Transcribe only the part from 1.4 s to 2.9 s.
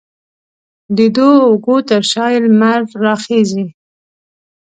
اوږو تر شا یې لمر